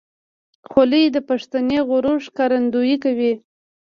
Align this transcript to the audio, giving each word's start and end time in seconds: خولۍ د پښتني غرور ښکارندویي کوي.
خولۍ 0.69 1.05
د 1.15 1.17
پښتني 1.29 1.77
غرور 1.87 2.19
ښکارندویي 2.27 2.97
کوي. 3.03 3.33